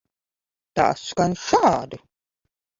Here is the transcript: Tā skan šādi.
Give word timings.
Tā 0.79 0.87
skan 1.03 1.37
šādi. 1.45 2.03